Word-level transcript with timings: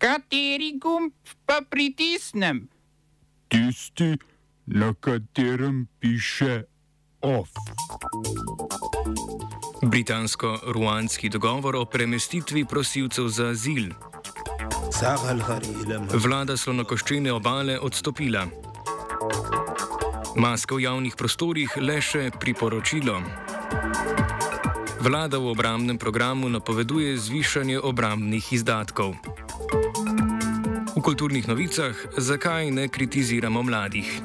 Kateri 0.00 0.78
gumb 0.80 1.12
pa 1.44 1.60
pritisnem? 1.70 2.68
Tisti, 3.48 4.16
na 4.66 4.94
katerem 5.00 5.88
piše 6.00 6.62
OF. 7.20 7.48
Britansko-ruanski 9.82 11.28
dogovor 11.28 11.76
o 11.76 11.84
premestitvi 11.84 12.64
prosilcev 12.64 13.28
za 13.28 13.50
azil. 13.52 13.92
Vlada 16.24 16.56
slonokoščene 16.56 17.32
obale 17.32 17.76
odstopila. 17.80 18.46
Maska 20.36 20.74
v 20.74 20.86
javnih 20.88 21.16
prostorih 21.16 21.76
le 21.76 22.00
še 22.00 22.30
priporočilo. 22.40 23.20
Vlada 25.00 25.36
v 25.40 25.52
obramnem 25.52 25.98
programu 25.98 26.48
napoveduje 26.48 27.16
zvišanje 27.16 27.80
obrambnih 27.80 28.52
izdatkov. 28.52 29.16
V 31.00 31.02
kulturnih 31.02 31.48
novicah, 31.48 31.96
zakaj 32.20 32.68
ne 32.76 32.84
kritiziramo 32.92 33.62
mladih? 33.64 34.20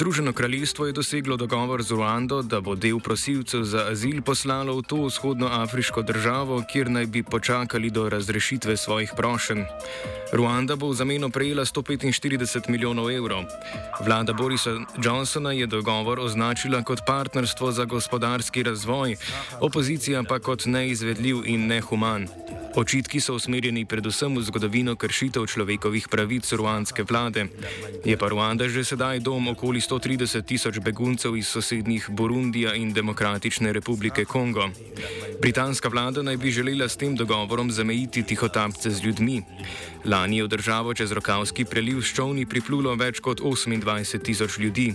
Združeno 0.00 0.32
kraljestvo 0.32 0.86
je 0.86 0.92
doseglo 0.92 1.36
dogovor 1.36 1.82
z 1.82 1.90
Ruando, 1.90 2.42
da 2.42 2.60
bo 2.60 2.74
del 2.74 3.00
prosilcev 3.00 3.64
za 3.68 3.84
azil 3.92 4.22
poslalo 4.22 4.72
v 4.78 4.82
to 4.82 4.96
vzhodnoafriško 5.04 6.02
državo, 6.02 6.62
kjer 6.72 6.90
naj 6.90 7.06
bi 7.06 7.22
počakali 7.22 7.90
do 7.90 8.08
razrešitve 8.08 8.76
svojih 8.76 9.12
prošenj. 9.16 9.60
Ruanda 10.32 10.76
bo 10.76 10.88
v 10.88 10.96
zameno 10.96 11.28
prejela 11.28 11.64
145 11.64 12.70
milijonov 12.72 13.10
evrov. 13.10 13.44
Vlada 14.00 14.32
Borisa 14.32 14.70
Johnsona 15.04 15.52
je 15.52 15.66
dogovor 15.66 16.20
označila 16.20 16.82
kot 16.82 17.04
partnerstvo 17.06 17.72
za 17.72 17.84
gospodarski 17.84 18.62
razvoj, 18.62 19.16
opozicija 19.60 20.22
pa 20.22 20.38
kot 20.38 20.64
neizvedljiv 20.64 21.44
in 21.44 21.66
nehuman. 21.66 22.28
Očitki 22.74 23.20
so 23.20 23.34
usmerjeni 23.34 23.82
predvsem 23.84 24.36
v 24.36 24.42
zgodovino 24.46 24.94
kršitev 24.94 25.46
človekovih 25.46 26.06
pravic 26.08 26.52
ruanske 26.52 27.02
vlade. 27.02 27.48
Je 28.06 28.14
pa 28.16 28.28
Ruanda 28.30 28.68
že 28.68 28.84
sedaj 28.86 29.18
dom 29.26 29.48
okoli 29.50 29.80
130 29.90 30.46
tisoč 30.46 30.78
beguncev 30.78 31.36
iz 31.36 31.48
sosednjih 31.50 32.06
Burundija 32.10 32.74
in 32.74 32.92
Demokratične 32.92 33.72
republike 33.72 34.24
Kongo. 34.24 34.68
Britanska 35.42 35.88
vlada 35.88 36.22
naj 36.22 36.36
bi 36.36 36.50
želela 36.50 36.88
s 36.88 36.96
tem 36.96 37.16
dogovorom 37.16 37.70
zamejiti 37.70 38.22
tihotapce 38.22 38.90
z 38.90 39.02
ljudmi. 39.04 39.42
Lani 40.04 40.36
je 40.36 40.44
v 40.44 40.48
državo 40.48 40.94
čez 40.94 41.12
Rokavski 41.12 41.64
preliv 41.64 42.02
s 42.02 42.14
čovni 42.14 42.46
priplulo 42.46 42.94
več 42.94 43.18
kot 43.20 43.40
28 43.40 44.22
tisoč 44.22 44.58
ljudi. 44.58 44.94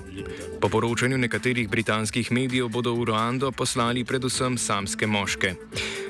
Po 0.62 0.70
poročanju 0.70 1.18
nekaterih 1.18 1.70
britanskih 1.70 2.32
medijev 2.32 2.70
bodo 2.70 2.96
v 2.96 3.04
Ruando 3.12 3.52
poslali 3.52 4.06
predvsem 4.06 4.58
samske 4.58 5.08
moške. 5.08 5.56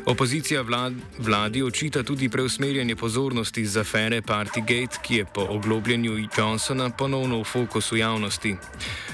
Opozicija 0.05 0.61
vlad, 0.61 0.93
vladi 1.19 1.63
očita 1.63 2.03
tudi 2.03 2.29
preusmerjanje 2.29 2.95
pozornosti 2.95 3.65
z 3.65 3.79
afere 3.79 4.21
Partygate, 4.21 4.99
ki 5.01 5.15
je 5.15 5.25
po 5.25 5.41
oglobljenju 5.49 6.27
Johnsona 6.37 6.89
ponovno 6.89 7.39
v 7.39 7.43
fokusu 7.43 7.97
javnosti. 7.97 8.55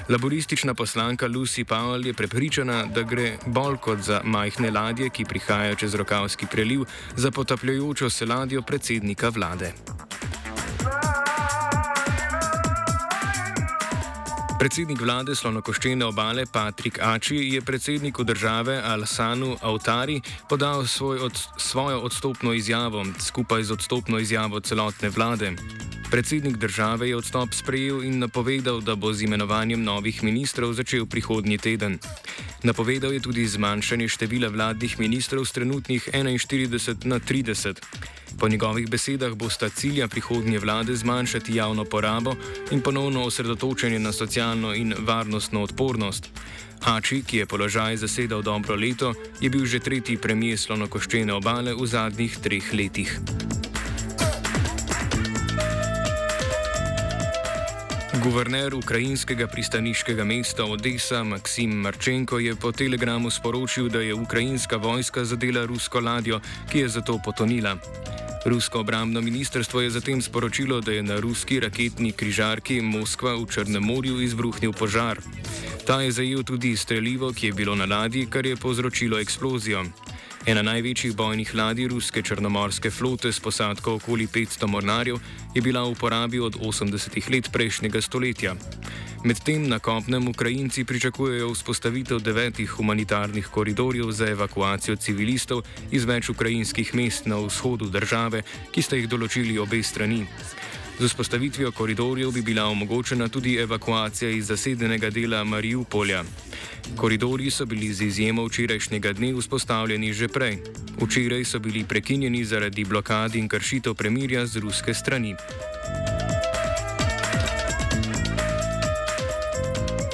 Laboristična 0.09 0.73
poslanka 0.73 1.27
Lucy 1.27 1.65
Powell 1.65 2.05
je 2.05 2.13
prepričana, 2.13 2.85
da 2.85 3.01
gre 3.01 3.37
bolj 3.45 3.77
kot 3.77 3.99
za 3.99 4.21
majhne 4.23 4.71
ladje, 4.71 5.09
ki 5.09 5.25
prihajajo 5.25 5.75
čez 5.75 5.95
Rokavski 5.95 6.45
preliv, 6.51 6.83
za 7.15 7.31
potapljajočo 7.31 8.09
se 8.09 8.25
ladjo 8.25 8.61
predsednika 8.61 9.29
vlade. 9.29 9.73
Predsednik 14.61 14.99
vlade 15.01 15.33
slonokoščene 15.33 16.05
obale 16.05 16.43
Patrik 16.45 16.99
Ači 17.01 17.39
je 17.55 17.61
predsedniku 17.65 18.21
države 18.21 18.75
Al-Sanu 18.77 19.55
Autari 19.57 20.19
podal 20.49 20.85
svoj 20.85 21.23
od, 21.25 21.39
svojo 21.57 22.03
odstopno 22.05 22.53
izjavo 22.53 23.01
skupaj 23.19 23.63
z 23.63 23.73
odstopno 23.73 24.19
izjavo 24.21 24.59
celotne 24.59 25.09
vlade. 25.09 25.55
Predsednik 26.11 26.57
države 26.61 27.09
je 27.09 27.17
odstop 27.17 27.57
sprejel 27.57 28.03
in 28.03 28.19
napovedal, 28.19 28.81
da 28.81 28.95
bo 28.95 29.13
z 29.13 29.25
imenovanjem 29.25 29.83
novih 29.83 30.23
ministrov 30.23 30.73
začel 30.77 31.05
prihodnji 31.05 31.57
teden. 31.57 31.97
Napovedal 32.63 33.13
je 33.13 33.19
tudi 33.19 33.47
zmanjšanje 33.47 34.07
števila 34.07 34.53
vladnih 34.53 34.99
ministrov 34.99 35.45
z 35.45 35.51
trenutnih 35.51 36.09
41 36.13 37.05
na 37.05 37.17
30. 37.19 37.81
Po 38.41 38.47
njegovih 38.49 38.89
besedah 38.89 39.33
bosta 39.33 39.69
cilja 39.69 40.07
prihodnje 40.07 40.59
vlade 40.59 40.95
zmanjšati 40.95 41.55
javno 41.55 41.85
porabo 41.85 42.33
in 42.71 42.81
ponovno 42.81 43.23
osredotočenje 43.23 43.99
na 43.99 44.11
socialno 44.11 44.73
in 44.73 44.95
varnostno 44.99 45.61
odpornost. 45.61 46.29
Ači, 46.81 47.21
ki 47.27 47.37
je 47.37 47.45
položaj 47.45 47.97
zasedal 47.97 48.41
dobro 48.41 48.75
leto, 48.75 49.13
je 49.41 49.49
bil 49.49 49.65
že 49.65 49.79
tretji 49.79 50.17
premijer 50.17 50.57
slonokoščene 50.57 51.33
obale 51.33 51.75
v 51.77 51.85
zadnjih 51.85 52.37
treh 52.41 52.73
letih. 52.73 53.19
Guverner 58.23 58.73
ukrajinskega 58.75 59.47
pristaniškega 59.47 60.23
mesta 60.23 60.65
Odessa 60.65 61.23
Maksim 61.23 61.71
Marčenko 61.71 62.39
je 62.39 62.55
po 62.55 62.71
telegramu 62.71 63.29
sporočil, 63.29 63.89
da 63.89 64.01
je 64.01 64.13
ukrajinska 64.13 64.77
vojska 64.77 65.25
zadela 65.25 65.65
rusko 65.65 65.99
ladjo, 65.99 66.41
ki 66.71 66.79
je 66.79 66.89
zato 66.89 67.19
potonila. 67.25 67.77
Rusko 68.45 68.79
obrambno 68.79 69.21
ministrstvo 69.21 69.81
je 69.81 69.89
zatem 69.89 70.21
sporočilo, 70.21 70.81
da 70.81 70.91
je 70.91 71.03
na 71.03 71.19
ruski 71.19 71.59
raketni 71.59 72.11
križarki 72.11 72.81
Moskva 72.81 73.35
v 73.35 73.45
Črnem 73.45 73.83
morju 73.83 74.21
izbruhnil 74.21 74.73
požar. 74.73 75.21
Ta 75.85 76.01
je 76.01 76.11
zajel 76.11 76.43
tudi 76.43 76.77
strelivo, 76.77 77.33
ki 77.33 77.47
je 77.47 77.53
bilo 77.53 77.75
na 77.75 77.85
ladji, 77.85 78.25
kar 78.25 78.45
je 78.45 78.55
povzročilo 78.55 79.19
eksplozijo. 79.19 79.85
Ena 80.41 80.63
največjih 80.65 81.13
bojnih 81.13 81.51
ladij 81.53 81.87
ruske 81.91 82.21
črnomorske 82.25 82.89
flote 82.89 83.29
s 83.31 83.39
posadko 83.39 83.93
okoli 83.99 84.25
500 84.27 84.67
mornarjev 84.67 85.19
je 85.53 85.61
bila 85.61 85.83
v 85.83 85.91
uporabi 85.93 86.39
od 86.39 86.55
80-ih 86.57 87.29
let 87.29 87.49
prejšnjega 87.53 88.01
stoletja. 88.01 88.55
Medtem 89.23 89.67
na 89.69 89.77
kopnem 89.79 90.27
Ukrajinci 90.27 90.83
pričakujejo 90.83 91.51
vzpostavitev 91.53 92.19
devetih 92.19 92.69
humanitarnih 92.69 93.47
koridorjev 93.53 94.11
za 94.11 94.31
evakuacijo 94.33 94.95
civilistov 94.95 95.61
iz 95.91 96.09
več 96.09 96.29
ukrajinskih 96.29 96.95
mest 96.95 97.29
na 97.29 97.37
vzhodu 97.37 97.85
države, 97.85 98.41
ki 98.73 98.81
sta 98.81 98.97
jih 98.97 99.05
določili 99.09 99.59
obe 99.61 99.83
strani. 99.83 100.25
Z 100.99 101.05
vzpostavitvijo 101.05 101.71
koridorjev 101.71 102.31
bi 102.31 102.41
bila 102.41 102.65
omogočena 102.65 103.27
tudi 103.27 103.55
evakuacija 103.55 104.29
iz 104.31 104.47
zasedenega 104.47 105.09
dela 105.09 105.43
Mariupolja. 105.43 106.23
Koridori 106.95 107.51
so 107.51 107.65
bili 107.65 107.93
z 107.93 108.01
izjemo 108.01 108.45
včerajšnjega 108.45 109.13
dne 109.13 109.33
vzpostavljeni 109.33 110.13
že 110.13 110.27
prej. 110.27 110.57
Včeraj 111.01 111.45
so 111.45 111.59
bili 111.59 111.83
prekinjeni 111.83 112.45
zaradi 112.45 112.85
blokad 112.85 113.35
in 113.35 113.47
kršitev 113.47 113.93
premirja 113.93 114.45
z 114.45 114.59
ruske 114.59 114.93
strani. 114.93 115.35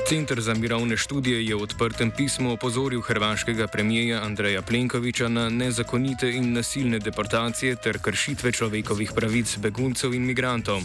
Centr 0.07 0.41
za 0.41 0.53
mirovne 0.53 0.97
študije 0.97 1.45
je 1.45 1.55
v 1.55 1.61
odprtem 1.61 2.11
pismu 2.11 2.53
opozoril 2.53 3.01
hrvaškega 3.01 3.67
premijeja 3.67 4.21
Andreja 4.23 4.61
Plenkoviča 4.61 5.27
na 5.27 5.49
nezakonite 5.49 6.31
in 6.31 6.53
nasilne 6.53 6.99
deportacije 6.99 7.75
ter 7.75 7.99
kršitve 7.99 8.51
človekovih 8.51 9.11
pravic 9.11 9.57
beguncev 9.57 10.13
in 10.13 10.23
migrantov. 10.23 10.79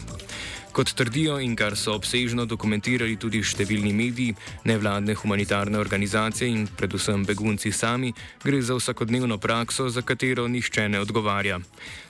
Kot 0.72 0.94
trdijo 0.98 1.38
in 1.38 1.54
kar 1.56 1.76
so 1.76 1.94
obsežno 1.94 2.48
dokumentirali 2.50 3.14
tudi 3.16 3.44
številni 3.46 3.94
mediji, 3.94 4.34
nevladne 4.64 5.14
humanitarne 5.14 5.78
organizacije 5.78 6.50
in 6.50 6.66
predvsem 6.66 7.22
begunci 7.22 7.70
sami, 7.72 8.10
gre 8.42 8.58
za 8.62 8.74
vsakodnevno 8.74 9.38
prakso, 9.38 9.86
za 9.88 10.02
katero 10.02 10.48
nišče 10.48 10.88
ne 10.88 11.00
odgovarja. 11.00 11.60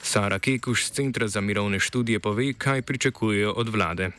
Sara 0.02 0.38
Kekuš 0.38 0.88
z 0.88 0.90
Centra 0.90 1.28
za 1.28 1.40
mirovne 1.44 1.76
študije 1.80 2.24
pove, 2.24 2.52
kaj 2.56 2.82
pričakujejo 2.82 3.52
od 3.52 3.68
vlade. 3.68 4.12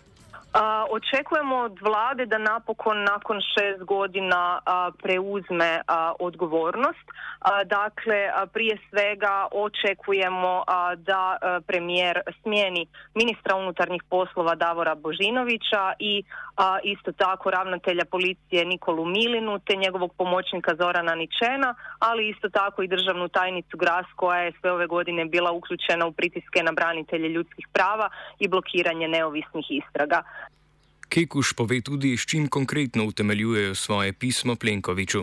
A, 0.54 0.86
očekujemo 0.90 1.58
od 1.58 1.82
vlade 1.82 2.26
da 2.26 2.38
napokon 2.38 3.04
nakon 3.04 3.42
šest 3.42 3.84
godina 3.84 4.60
preuzme 5.04 5.82
odgovornost. 6.20 7.08
Dakle, 7.66 8.30
prije 8.54 8.78
svega 8.90 9.48
očekujemo 9.52 10.64
da 10.98 11.38
premijer 11.68 12.22
smijeni 12.42 12.88
ministra 13.16 13.56
unutarnjih 13.56 14.04
poslova 14.10 14.56
Davora 14.56 14.96
Božinovića 14.96 15.94
i 16.00 16.24
isto 16.84 17.12
tako 17.12 17.52
ravnatelja 17.52 18.06
policije 18.06 18.66
Nikolu 18.66 19.06
Milinu 19.06 19.60
te 19.60 19.76
njegovog 19.76 20.14
pomoćnika 20.18 20.76
Zorana 20.76 21.16
Ničena, 21.16 21.76
ali 22.00 22.30
isto 22.30 22.50
tako 22.50 22.84
i 22.84 22.88
državnu 22.88 23.28
tajnicu 23.28 23.78
Gras 23.78 24.06
koja 24.16 24.40
je 24.40 24.54
sve 24.62 24.72
ove 24.72 24.88
godine 24.88 25.26
bila 25.26 25.52
uključena 25.52 26.06
u 26.06 26.12
pritiske 26.12 26.64
na 26.64 26.72
branitelje 26.72 27.30
ljudskih 27.30 27.68
prava 27.74 28.10
i 28.40 28.48
blokiranje 28.48 29.08
neovisnih 29.08 29.66
istraga. 29.70 30.24
Kekuš 31.14 31.54
pove 31.54 31.78
tudi, 31.86 32.18
s 32.18 32.26
čim 32.26 32.48
konkretno 32.50 33.06
utemeljujejo 33.06 33.76
svoje 33.76 34.14
pismo 34.14 34.56
Plenkoviću. 34.56 35.22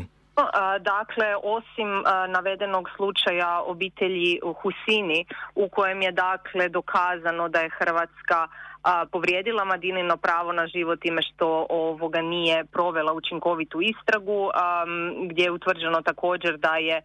Dakle, 0.81 1.29
osim 1.43 1.91
navedenog 2.29 2.89
slučaja 2.97 3.63
obitelji 3.67 4.41
Husini 4.63 5.25
u 5.55 5.69
kojem 5.69 6.03
je 6.03 6.13
dakle 6.13 6.69
dokazano 6.69 7.49
da 7.49 7.61
je 7.61 7.71
Hrvatska 7.79 8.49
povrijedila 9.13 9.65
Madinino 9.65 10.17
pravo 10.17 10.53
na 10.53 10.67
život 10.67 11.01
time 11.01 11.23
što 11.23 11.67
ovoga 11.69 12.21
nije 12.21 12.65
provela 12.65 13.13
učinkovitu 13.13 13.81
istragu 13.81 14.51
gdje 15.31 15.43
je 15.43 15.51
utvrđeno 15.51 16.03
također 16.03 16.57
da 16.57 16.77
je 16.77 17.03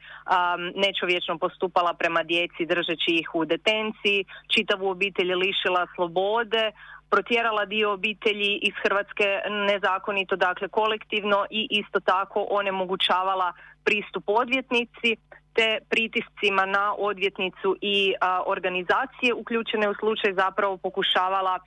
nečovječno 0.75 1.37
postupala 1.37 1.93
prema 1.93 2.23
djeci 2.23 2.65
držeći 2.65 3.11
ih 3.11 3.29
u 3.33 3.45
detenciji, 3.45 4.25
čitavu 4.55 4.89
obitelj 4.89 5.33
lišila 5.33 5.87
slobode, 5.95 6.71
protjerala 7.09 7.65
dio 7.65 7.93
obitelji 7.93 8.59
iz 8.61 8.73
Hrvatske 8.83 9.25
nezakonito, 9.71 10.35
dakle 10.35 10.67
kolektivno 10.67 11.45
i 11.49 11.67
isto 11.71 11.99
tako 11.99 12.47
onemogućavala 12.49 13.53
pristup 13.83 14.23
odvjetnici 14.27 15.15
te 15.55 15.79
pritiscima 15.89 16.65
na 16.65 16.93
odvjetnicu 16.97 17.75
i 17.81 18.13
organizacije 18.45 19.33
uključene 19.33 19.89
u 19.89 19.93
slučaj 19.93 20.33
zapravo 20.33 20.77
pokušavala 20.77 21.59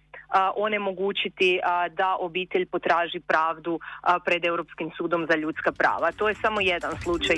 onemogućiti 0.56 1.60
da 1.90 2.16
obitelj 2.20 2.66
potraži 2.66 3.20
pravdu 3.20 3.80
pred 4.24 4.44
Europskim 4.44 4.90
sudom 4.96 5.26
za 5.30 5.36
ljudska 5.36 5.72
prava. 5.72 6.12
To 6.12 6.28
je 6.28 6.34
samo 6.34 6.60
jedan 6.60 6.92
slučaj. 7.02 7.36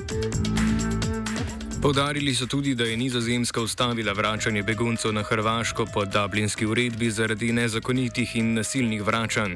Podarili 1.82 2.34
so 2.34 2.46
tudi, 2.46 2.74
da 2.74 2.84
je 2.84 2.96
Nizozemska 2.96 3.60
ustavila 3.60 4.12
vračanje 4.12 4.62
beguncev 4.62 5.12
na 5.12 5.22
Hrvaško 5.22 5.86
po 5.94 6.04
dublinski 6.04 6.66
uredbi 6.66 7.10
zaradi 7.10 7.52
nezakonitih 7.52 8.36
in 8.36 8.54
nasilnih 8.54 9.02
vračanj. 9.02 9.54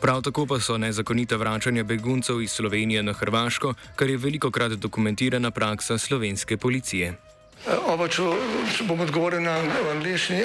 Prav 0.00 0.22
tako 0.22 0.46
pa 0.46 0.60
so 0.60 0.78
nezakonita 0.78 1.36
vračanja 1.36 1.84
beguncev 1.84 2.42
iz 2.42 2.50
Slovenije 2.50 3.02
na 3.02 3.12
Hrvaško, 3.12 3.74
kar 3.96 4.10
je 4.10 4.16
veliko 4.16 4.50
krat 4.50 4.72
dokumentirana 4.72 5.50
praksa 5.50 5.98
slovenske 5.98 6.56
policije. 6.56 7.14
Oba, 7.86 8.08
če, 8.08 8.22
če 8.76 8.84
bom 8.88 9.00
odgovoril 9.00 9.42
na 9.42 9.60
angliški. 9.92 10.44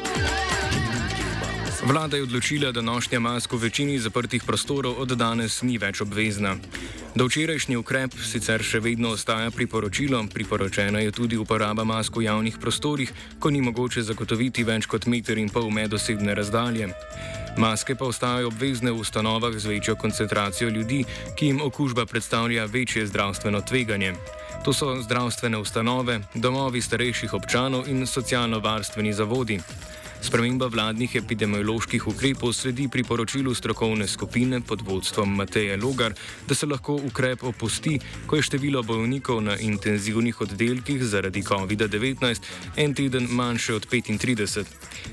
Vlada 1.83 2.17
je 2.17 2.23
odločila, 2.23 2.71
da 2.71 2.81
nošnja 2.81 3.19
mask 3.19 3.53
v 3.53 3.57
večini 3.57 3.99
zaprtih 3.99 4.43
prostorov 4.45 5.01
od 5.01 5.17
danes 5.17 5.61
ni 5.65 5.77
več 5.81 6.01
obvezna. 6.01 6.55
Do 7.15 7.25
včerajšnji 7.25 7.75
ukrep 7.75 8.13
sicer 8.21 8.61
še 8.61 8.79
vedno 8.79 9.15
ostaja 9.17 9.49
priporočilo, 9.51 10.21
priporočena 10.33 11.01
je 11.01 11.11
tudi 11.11 11.37
uporaba 11.41 11.83
mask 11.83 12.15
v 12.15 12.29
javnih 12.29 12.59
prostorih, 12.61 13.09
ko 13.39 13.49
ni 13.49 13.61
mogoče 13.65 14.05
zagotoviti 14.05 14.63
več 14.63 14.85
kot 14.85 15.09
meter 15.09 15.41
in 15.41 15.49
pol 15.49 15.71
medosebne 15.73 16.35
razdalje. 16.37 16.91
Maske 17.57 17.95
pa 17.97 18.05
ostajajo 18.05 18.53
obvezne 18.53 18.93
v 18.93 19.01
ustanovah 19.01 19.57
z 19.57 19.73
večjo 19.73 19.95
koncentracijo 19.95 20.69
ljudi, 20.69 21.01
ki 21.35 21.49
jim 21.49 21.61
okužba 21.65 22.05
predstavlja 22.05 22.65
večje 22.65 23.07
zdravstveno 23.09 23.61
tveganje. 23.61 24.13
To 24.65 24.73
so 24.73 25.01
zdravstvene 25.01 25.57
ustanove, 25.57 26.21
domovi 26.35 26.81
starejših 26.81 27.33
občanov 27.33 27.89
in 27.89 28.05
socialno-varstveni 28.05 29.13
zavodi. 29.13 29.59
Sprememba 30.21 30.67
vladnih 30.67 31.15
epidemioloških 31.15 32.07
ukrepov 32.07 32.53
sledi 32.53 32.87
priporočilu 32.87 33.53
strokovne 33.53 34.07
skupine 34.07 34.61
pod 34.61 34.81
vodstvom 34.85 35.35
Mateje 35.35 35.77
Logar, 35.77 36.13
da 36.47 36.55
se 36.55 36.65
lahko 36.65 36.93
ukrep 36.95 37.43
opusti, 37.43 37.99
ko 38.27 38.35
je 38.35 38.45
število 38.45 38.83
bolnikov 38.83 39.41
na 39.41 39.57
intenzivnih 39.57 40.41
oddelkih 40.41 41.03
zaradi 41.03 41.41
COVID-19 41.41 42.41
en 42.77 42.93
teden 42.93 43.27
manjše 43.29 43.73
od 43.73 43.87
35. 43.91 44.65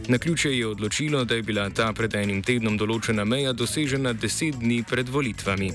Na 0.08 0.19
ključe 0.19 0.52
je 0.52 0.66
odločilo, 0.66 1.25
da 1.25 1.34
je 1.34 1.43
bila 1.43 1.70
ta 1.70 1.93
pred 1.93 2.14
enim 2.14 2.43
tednom 2.43 2.76
določena 2.76 3.25
meja 3.25 3.52
dosežena 3.52 4.12
deset 4.12 4.61
dni 4.61 4.84
pred 4.90 5.08
volitvami. 5.08 5.72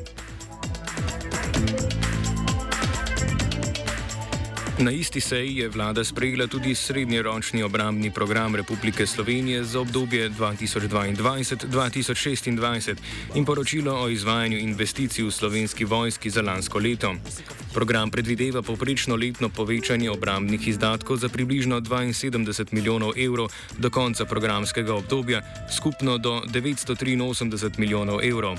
Na 4.83 4.91
isti 4.91 5.21
seji 5.21 5.57
je 5.57 5.69
vlada 5.69 6.03
sprejela 6.03 6.47
tudi 6.47 6.75
srednjeročni 6.75 7.63
obrambni 7.63 8.12
program 8.12 8.56
Republike 8.56 9.07
Slovenije 9.07 9.63
za 9.63 9.80
obdobje 9.80 10.30
2022-2026 10.30 12.95
in 13.35 13.45
poročilo 13.45 14.03
o 14.03 14.09
izvajanju 14.09 14.57
investicij 14.57 15.24
v 15.24 15.31
slovenski 15.31 15.85
vojski 15.85 16.30
za 16.30 16.41
lansko 16.41 16.80
leto. 16.80 17.15
Program 17.74 18.12
predvideva 18.12 18.62
poprečno 18.62 19.16
letno 19.16 19.50
povečanje 19.50 20.12
obrambnih 20.12 20.68
izdatkov 20.68 21.18
za 21.18 21.30
približno 21.30 21.81
72 21.81 22.74
milijonov 22.74 23.18
evrov 23.18 23.50
do 23.78 23.90
konca 23.90 24.25
programskega 24.25 24.94
obdobja, 24.94 25.42
skupno 25.78 26.18
do 26.18 26.42
983 26.46 27.80
milijonov 27.80 28.22
evrov. 28.24 28.58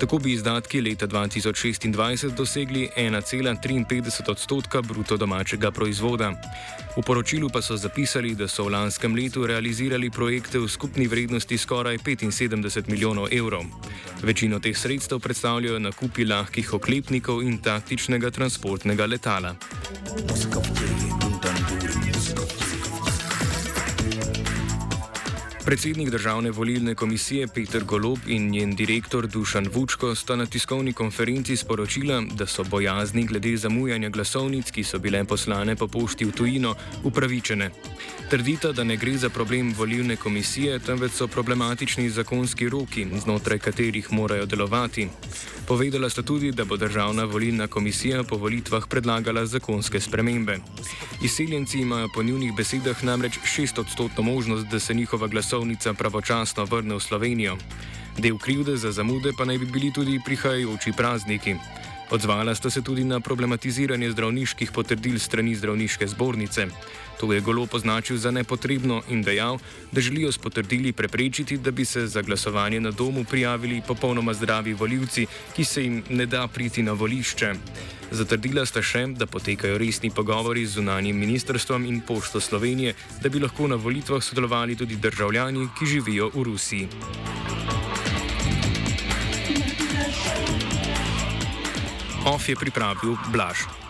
Tako 0.00 0.18
bi 0.18 0.32
izdatki 0.32 0.80
leta 0.80 1.06
2026 1.06 2.34
dosegli 2.36 2.88
1,53 2.96 4.30
odstotka 4.30 4.82
bruto 4.82 5.16
domačega 5.16 5.70
proizvoda. 5.70 6.32
V 6.96 7.04
poročilu 7.04 7.52
pa 7.52 7.60
so 7.60 7.76
zapisali, 7.76 8.32
da 8.34 8.48
so 8.48 8.64
v 8.64 8.72
lanskem 8.72 9.12
letu 9.12 9.44
realizirali 9.44 10.08
projekte 10.08 10.56
v 10.56 10.64
skupni 10.64 11.04
vrednosti 11.04 11.52
skoraj 11.52 12.00
75 12.00 12.88
milijonov 12.88 13.28
evrov. 13.28 13.68
Večino 14.24 14.56
teh 14.58 14.72
sredstev 14.72 15.20
predstavljajo 15.20 15.78
nakupi 15.78 16.24
lahkih 16.24 16.72
oklepnikov 16.72 17.44
in 17.44 17.60
taktičnega 17.60 18.32
transportnega 18.32 19.04
letala. 19.06 19.52
Moskva. 20.24 20.95
Predsednik 25.66 26.10
državne 26.10 26.50
volilne 26.50 26.94
komisije 26.94 27.46
Peter 27.48 27.84
Golob 27.84 28.18
in 28.26 28.50
njen 28.50 28.74
direktor 28.76 29.26
Dušan 29.26 29.66
Vučko 29.72 30.14
sta 30.14 30.36
na 30.36 30.46
tiskovni 30.46 30.92
konferenci 30.92 31.56
sporočila, 31.56 32.22
da 32.34 32.46
so 32.46 32.64
bojazni 32.64 33.24
glede 33.26 33.56
zamujanja 33.56 34.08
glasovnic, 34.08 34.70
ki 34.70 34.84
so 34.84 34.98
bile 34.98 35.24
poslane 35.24 35.76
po 35.76 35.88
pošti 35.88 36.24
v 36.24 36.32
tujino, 36.32 36.74
upravičene. 37.04 37.70
Trdita, 38.30 38.72
da 38.72 38.84
ne 38.84 38.96
gre 38.96 39.16
za 39.18 39.28
problem 39.28 39.74
volilne 39.74 40.16
komisije, 40.16 40.78
temveč 40.78 41.12
so 41.12 41.26
problematični 41.26 42.10
zakonski 42.10 42.68
roki, 42.68 43.06
znotraj 43.22 43.58
katerih 43.58 44.12
morajo 44.12 44.46
delovati. 44.46 45.08
Povedala 45.66 46.10
sta 46.10 46.22
tudi, 46.22 46.52
da 46.52 46.64
bo 46.64 46.76
državna 46.76 47.24
volilna 47.24 47.66
komisija 47.66 48.22
po 48.22 48.36
volitvah 48.36 48.86
predlagala 48.88 49.46
zakonske 49.46 50.00
spremembe. 50.00 50.58
Izseljenci 51.22 51.78
imajo 51.78 52.08
po 52.14 52.22
njunih 52.22 52.52
besedah 52.56 53.04
namreč 53.04 53.38
šest 53.44 53.78
odstotno 53.78 54.22
možnost, 54.22 54.66
da 54.66 54.78
se 54.78 54.94
njihova 54.94 55.26
glasovnica 55.26 55.55
pravočasno 55.94 56.64
vrne 56.64 56.94
v 56.94 57.00
Slovenijo. 57.00 57.56
Del 58.18 58.38
krivde 58.38 58.76
za 58.76 58.92
zamude 58.92 59.32
pa 59.38 59.44
naj 59.44 59.58
bi 59.58 59.66
bili 59.66 59.92
tudi 59.92 60.20
prihajajoči 60.24 60.92
prazniki. 60.92 61.54
Odzvala 62.10 62.54
sta 62.54 62.70
se 62.70 62.82
tudi 62.82 63.04
na 63.04 63.20
problematiziranje 63.20 64.10
zdravniških 64.10 64.70
potrdil 64.72 65.18
strani 65.18 65.54
zdravniške 65.54 66.06
zbornice. 66.06 66.66
To 67.20 67.32
je 67.32 67.40
golo 67.40 67.66
označil 67.72 68.16
za 68.16 68.30
nepotrebno 68.30 69.02
in 69.08 69.22
dejal, 69.22 69.58
da 69.92 70.00
želijo 70.00 70.32
s 70.32 70.38
potrdili 70.38 70.92
preprečiti, 70.92 71.58
da 71.58 71.70
bi 71.70 71.84
se 71.84 72.06
za 72.06 72.22
glasovanje 72.22 72.80
na 72.80 72.90
domu 72.90 73.24
prijavili 73.24 73.82
popolnoma 73.86 74.34
zdravi 74.34 74.74
voljivci, 74.74 75.26
ki 75.56 75.64
se 75.64 75.82
jim 75.82 76.04
ne 76.10 76.26
da 76.26 76.48
priti 76.48 76.82
na 76.82 76.92
volišče. 76.92 77.54
Zatrdila 78.10 78.66
sta 78.66 78.82
še, 78.82 79.06
da 79.06 79.26
potekajo 79.26 79.78
resni 79.78 80.10
pogovori 80.10 80.66
z 80.66 80.78
zunanjim 80.78 81.16
ministrstvom 81.18 81.84
in 81.84 82.00
pošto 82.00 82.40
Slovenije, 82.40 82.94
da 83.22 83.28
bi 83.28 83.42
lahko 83.42 83.66
na 83.66 83.76
volitvah 83.76 84.22
sodelovali 84.22 84.76
tudi 84.76 84.96
državljani, 84.96 85.68
ki 85.78 85.86
živijo 85.86 86.30
v 86.34 86.42
Rusiji. 86.42 87.75
OF 92.26 92.48
je 92.48 92.56
pripravil 92.58 93.14
Blaž. 93.30 93.85